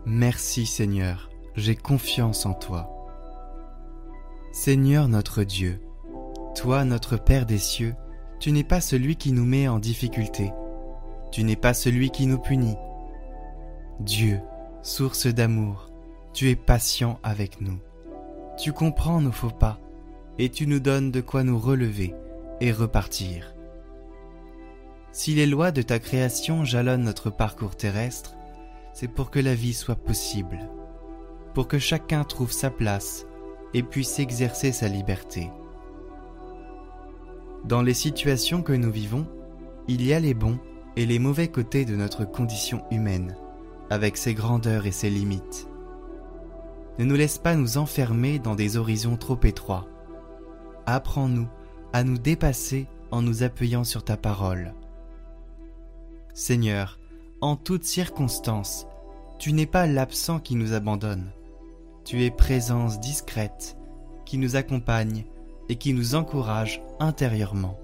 Merci 0.08 0.66
Seigneur, 0.66 1.30
j'ai 1.56 1.76
confiance 1.76 2.48
en 2.48 2.56
toi. 2.56 2.90
Seigneur 4.52 5.08
notre 5.08 5.44
Dieu, 5.44 5.80
toi 6.56 6.86
notre 6.86 7.18
Père 7.18 7.46
des 7.46 7.60
cieux, 7.60 7.94
tu 8.40 8.52
n'es 8.52 8.64
pas 8.64 8.82
celui 8.82 9.16
qui 9.16 9.32
nous 9.32 9.46
met 9.46 9.68
en 9.68 9.78
difficulté, 9.78 10.54
tu 11.32 11.44
n'es 11.44 11.56
pas 11.56 11.76
celui 11.76 12.10
qui 12.10 12.26
nous 12.26 12.40
punit. 12.40 12.78
Dieu, 14.00 14.40
source 14.82 15.28
d'amour, 15.28 15.92
tu 16.34 16.50
es 16.50 16.56
patient 16.56 17.20
avec 17.22 17.62
nous. 17.62 17.78
Tu 18.58 18.74
comprends 18.74 19.22
nos 19.22 19.32
faux 19.32 19.52
pas, 19.52 19.78
et 20.40 20.50
tu 20.50 20.66
nous 20.66 20.80
donnes 20.80 21.12
de 21.12 21.22
quoi 21.22 21.44
nous 21.44 21.60
relever 21.60 22.16
et 22.60 22.72
repartir. 22.72 23.54
Si 25.12 25.36
les 25.36 25.46
lois 25.46 25.72
de 25.72 25.84
ta 25.84 26.00
création 26.00 26.66
jalonnent 26.66 27.04
notre 27.04 27.30
parcours 27.30 27.76
terrestre, 27.76 28.36
c'est 28.94 29.08
pour 29.08 29.32
que 29.32 29.40
la 29.40 29.56
vie 29.56 29.74
soit 29.74 29.96
possible, 29.96 30.60
pour 31.54 31.68
que 31.68 31.80
chacun 31.80 32.24
trouve 32.24 32.52
sa 32.52 32.70
place 32.70 33.26
et 33.74 33.84
puisse 33.84 34.20
exercer 34.20 34.72
sa 34.72 34.88
liberté. 34.88 35.50
Dans 37.66 37.82
les 37.82 37.94
situations 37.94 38.64
que 38.64 38.74
nous 38.74 38.92
vivons, 38.92 39.28
il 39.88 40.04
y 40.04 40.14
a 40.14 40.20
les 40.20 40.34
bons 40.34 40.60
et 40.96 41.06
les 41.06 41.20
mauvais 41.20 41.48
côtés 41.48 41.86
de 41.86 41.96
notre 41.96 42.26
condition 42.26 42.84
humaine, 42.92 43.36
avec 43.90 44.18
ses 44.18 44.34
grandeurs 44.34 44.86
et 44.86 44.92
ses 44.92 45.10
limites. 45.10 45.68
Ne 47.00 47.06
nous 47.06 47.16
laisse 47.16 47.38
pas 47.38 47.56
nous 47.56 47.78
enfermer 47.78 48.40
dans 48.40 48.56
des 48.56 48.78
horizons 48.78 49.16
trop 49.16 49.40
étroits. 49.44 49.88
Apprends-nous 50.86 51.48
à 51.94 52.04
nous 52.04 52.18
dépasser 52.18 52.88
en 53.12 53.22
nous 53.22 53.44
appuyant 53.44 53.84
sur 53.84 54.04
ta 54.04 54.18
parole. 54.18 54.74
Seigneur, 56.34 57.00
en 57.42 57.56
toutes 57.56 57.84
circonstances, 57.84 58.88
tu 59.40 59.52
n'es 59.54 59.66
pas 59.66 59.88
l'absent 59.88 60.40
qui 60.40 60.56
nous 60.56 60.74
abandonne. 60.74 61.32
Tu 62.06 62.24
es 62.24 62.30
présence 62.30 63.00
discrète 63.00 63.78
qui 64.26 64.38
nous 64.38 64.56
accompagne 64.56 65.26
et 65.68 65.76
qui 65.76 65.94
nous 65.94 66.14
encourage 66.16 66.82
intérieurement. 67.00 67.80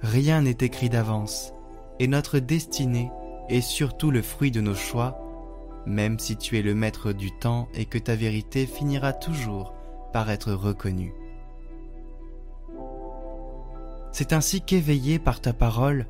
Rien 0.00 0.42
n'est 0.42 0.58
écrit 0.60 0.88
d'avance, 0.88 1.52
et 1.98 2.06
notre 2.06 2.38
destinée 2.38 3.10
est 3.48 3.60
surtout 3.60 4.12
le 4.12 4.22
fruit 4.22 4.52
de 4.52 4.60
nos 4.60 4.74
choix, 4.74 5.18
même 5.84 6.20
si 6.20 6.36
tu 6.36 6.56
es 6.56 6.62
le 6.62 6.74
maître 6.74 7.12
du 7.12 7.32
temps 7.32 7.68
et 7.74 7.84
que 7.84 7.98
ta 7.98 8.14
vérité 8.14 8.66
finira 8.66 9.12
toujours 9.12 9.72
par 10.12 10.30
être 10.30 10.52
reconnue. 10.52 11.14
C'est 14.12 14.32
ainsi 14.32 14.60
qu'éveillé 14.60 15.18
par 15.18 15.40
ta 15.40 15.52
parole, 15.52 16.06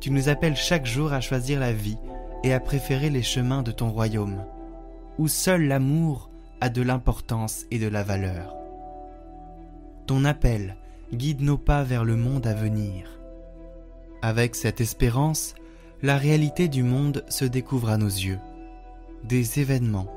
tu 0.00 0.10
nous 0.10 0.28
appelles 0.28 0.56
chaque 0.56 0.86
jour 0.86 1.12
à 1.12 1.20
choisir 1.20 1.60
la 1.60 1.72
vie 1.72 1.98
et 2.42 2.52
à 2.52 2.60
préférer 2.60 3.10
les 3.10 3.22
chemins 3.22 3.62
de 3.62 3.72
ton 3.72 3.90
royaume, 3.90 4.44
où 5.18 5.28
seul 5.28 5.66
l'amour 5.66 6.30
a 6.60 6.68
de 6.68 6.82
l'importance 6.82 7.64
et 7.70 7.78
de 7.78 7.88
la 7.88 8.02
valeur. 8.02 8.54
Ton 10.06 10.24
appel 10.24 10.76
guide 11.12 11.40
nos 11.40 11.58
pas 11.58 11.82
vers 11.82 12.04
le 12.04 12.16
monde 12.16 12.46
à 12.46 12.54
venir. 12.54 13.08
Avec 14.22 14.54
cette 14.54 14.80
espérance, 14.80 15.54
la 16.02 16.16
réalité 16.16 16.68
du 16.68 16.82
monde 16.82 17.24
se 17.28 17.44
découvre 17.44 17.88
à 17.88 17.96
nos 17.96 18.06
yeux. 18.06 18.38
Des 19.22 19.60
événements, 19.60 20.12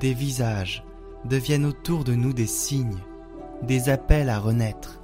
des 0.00 0.12
visages 0.12 0.84
deviennent 1.24 1.64
autour 1.64 2.04
de 2.04 2.14
nous 2.14 2.32
des 2.32 2.46
signes, 2.46 2.98
des 3.62 3.88
appels 3.88 4.28
à 4.28 4.38
renaître, 4.38 5.00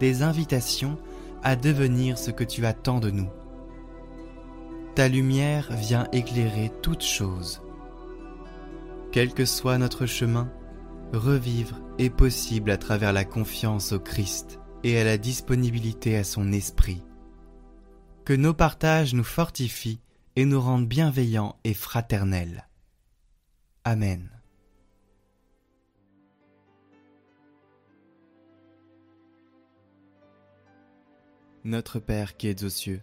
des 0.00 0.22
invitations 0.22 0.98
à 1.42 1.56
devenir 1.56 2.18
ce 2.18 2.30
que 2.30 2.44
tu 2.44 2.66
attends 2.66 3.00
de 3.00 3.10
nous. 3.10 3.28
Ta 4.94 5.08
lumière 5.08 5.72
vient 5.72 6.06
éclairer 6.12 6.70
toutes 6.80 7.02
choses. 7.02 7.60
Quel 9.10 9.34
que 9.34 9.44
soit 9.44 9.76
notre 9.76 10.06
chemin, 10.06 10.52
revivre 11.12 11.80
est 11.98 12.10
possible 12.10 12.70
à 12.70 12.76
travers 12.76 13.12
la 13.12 13.24
confiance 13.24 13.90
au 13.92 13.98
Christ 13.98 14.60
et 14.84 14.96
à 14.98 15.02
la 15.02 15.18
disponibilité 15.18 16.16
à 16.16 16.22
son 16.22 16.52
esprit. 16.52 17.02
Que 18.24 18.34
nos 18.34 18.54
partages 18.54 19.14
nous 19.14 19.24
fortifient 19.24 20.00
et 20.36 20.44
nous 20.44 20.60
rendent 20.60 20.86
bienveillants 20.86 21.56
et 21.64 21.74
fraternels. 21.74 22.68
Amen. 23.82 24.30
Notre 31.64 31.98
Père 31.98 32.36
qui 32.36 32.48
es 32.48 32.62
aux 32.62 32.68
cieux, 32.68 33.02